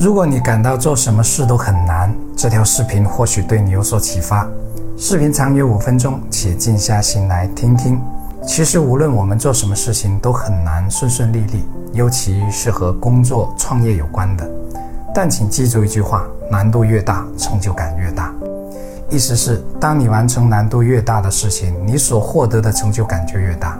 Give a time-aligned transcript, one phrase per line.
[0.00, 4.48] 如果你感到做什么事都很难，这条视频或许对你有所启发。
[4.96, 8.00] 视频长约五分钟，且静下心来听听。
[8.46, 14.50] 其实无论我们做什么事情都很难顺顺利利，尤其是和工作、创业有关的。
[15.14, 18.32] 但请记住一句话：难度越大，成就感越大。
[19.10, 23.78] 意思是，当你完成难度越大的事情，你所获得的成就感就越大。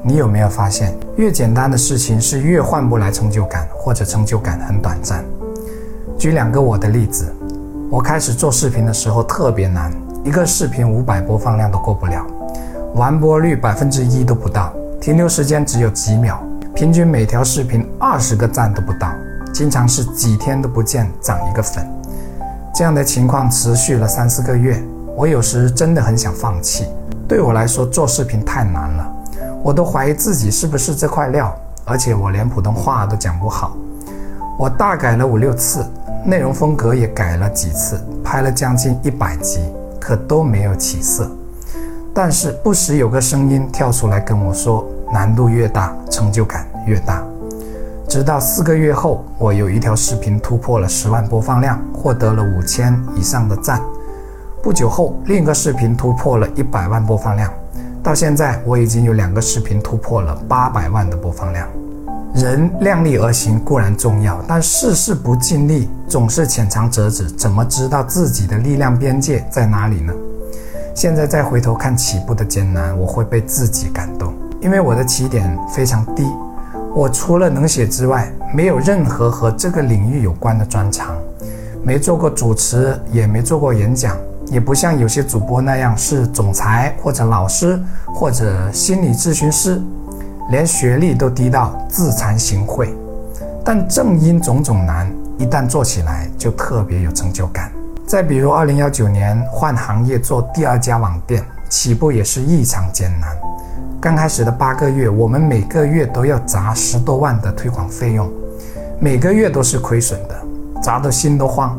[0.00, 5.24] 你有没有发现，越简单的事情是越换不来成就感，或者成就感很短暂？
[6.18, 7.30] 举两个我的例子，
[7.90, 9.92] 我开始做视频的时候特别难，
[10.24, 12.26] 一个视频五百播放量都过不了，
[12.94, 16.42] 完播率百分之一都不到，停留时间只有几秒，
[16.74, 19.12] 平均每条视频二十个赞都不到，
[19.52, 21.86] 经常是几天都不见涨一个粉。
[22.74, 24.82] 这样的情况持续了三四个月，
[25.14, 26.86] 我有时真的很想放弃。
[27.28, 29.12] 对我来说，做视频太难了，
[29.62, 31.54] 我都怀疑自己是不是这块料，
[31.84, 33.76] 而且我连普通话都讲不好。
[34.58, 35.84] 我大改了五六次。
[36.26, 39.60] 内容风格也改了几次，拍了将近一百集，
[40.00, 41.30] 可都没有起色。
[42.12, 47.22] 但是不时有个声音跳出来跟我说：“难度越大，成就感越大。”
[48.10, 53.80] 直到四个月后，我有一条视频突破了十万播放量，获得了五千以上的赞。
[54.60, 57.52] 不久后，另一个视频突破了一百万播放量，
[58.02, 61.68] 到现在我已经有两个视频突破了八百万的播放量。
[62.36, 70.12] 人量力而行固然重要，但事事不尽力，总是浅尝辄止，怎么知道自己的力量边界在哪里呢？
[70.94, 76.26] 现在再回头看起步的艰难，我会被自己感动，因为我的起点非常低。
[76.94, 81.16] 我除了能写之外，没有任何和这个领域有关的专长，
[81.82, 84.14] 没做过主持，也没做过演讲，
[84.48, 87.82] 也不像有些主播那样是总裁或者老师
[88.14, 89.80] 或者心理咨询师。
[90.48, 92.90] 连学历都低到自惭形秽，
[93.64, 97.70] 但正因种种难，一旦做起来就特别有成就感。
[98.06, 103.36] 再比如，二零幺九年换行业做第二家网店，起步也是异常艰难。
[104.00, 108.30] 刚开始的八个月，我们每个月都要砸十多万的推广费用，
[109.00, 110.34] 每个月都是亏损的，
[110.80, 111.76] 砸得心都慌。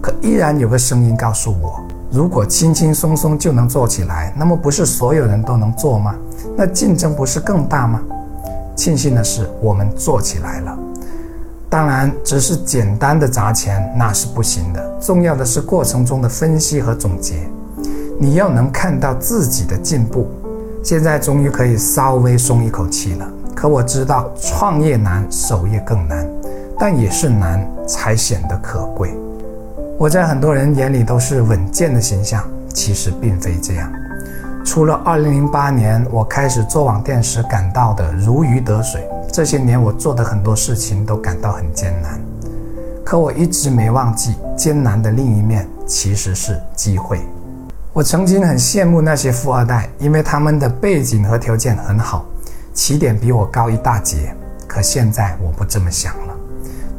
[0.00, 1.83] 可依然有个声音告诉我：
[2.14, 6.14] 如果轻轻松松就能做起来，那么不是所有人都能做吗？
[6.56, 8.00] 那竞争不是更大吗？
[8.76, 10.78] 庆幸的是，我们做起来了。
[11.68, 14.98] 当然，只是简单的砸钱那是不行的。
[15.00, 17.34] 重要的是过程中的分析和总结，
[18.20, 20.28] 你要能看到自己的进步。
[20.84, 23.28] 现在终于可以稍微松一口气了。
[23.56, 26.24] 可我知道，创业难，守业更难，
[26.78, 29.12] 但也是难才显得可贵。
[29.96, 32.44] 我在很多人眼里都是稳健的形象，
[32.74, 33.92] 其实并非这样。
[34.64, 42.20] 除了2008年我开始做网店时感到的如鱼得水，这些年我做的很多事情都感到很艰难。
[43.04, 47.20] 可我一直没忘记，艰难的另一面其实是机会。
[47.92, 52.26] 我曾经很羡慕那些富二代，因为他们的背景和条件很好，
[52.72, 54.34] 起点比我高一大截。
[54.66, 56.34] 可现在我不这么想了，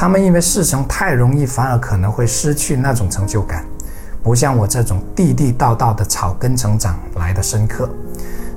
[0.00, 3.66] 他们因为事成太容易，反而可能会失去那种成就感。
[4.22, 7.90] 不像我这种地地道道的草根成长来的深刻，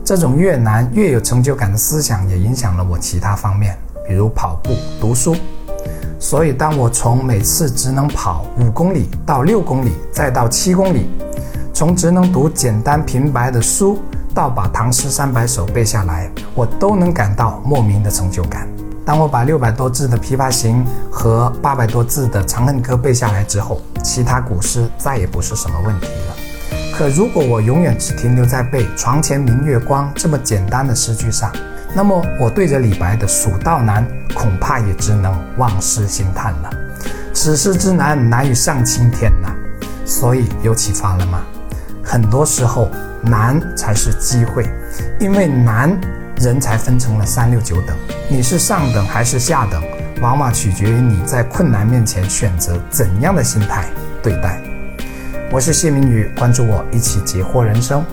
[0.06, 3.76] 这种越难越有成就感的思想也影响了我其他方面，
[4.08, 4.70] 比如跑步、
[5.00, 5.36] 读书。
[6.20, 11.10] 所以，当我从每次只能跑五公里到六公里，再到七公里，
[11.74, 13.98] 从只能读简单平白的书
[14.32, 18.68] 到把唐诗三百首背下来，我都能感到莫名的成就感。
[19.04, 26.36] 当我把六百多字的《琵琶行》和八百多字的《长恨歌》背下来之后，其他古诗再也不是什么问题了。
[26.96, 31.52] 可如果我永远只停留在背“床前明月光”这么简单的诗句上，
[31.96, 34.06] 那么我对着李白的“蜀道难”
[34.38, 36.70] 恐怕也只能望诗兴叹了。
[37.34, 39.50] 此诗之难，难于上青天呐！
[40.06, 41.42] 所以有启发了吗？
[42.04, 42.88] 很多时候，
[43.24, 44.70] 难才是机会，
[45.20, 46.00] 因为难。
[46.42, 47.96] 人才分成了三六九等，
[48.28, 49.80] 你是上等还是下等，
[50.22, 53.86] 往往取决于你在困难面前选择怎样的心态
[54.24, 54.60] 对待。
[55.52, 58.04] 我是谢明宇，关注我，一起解惑人生。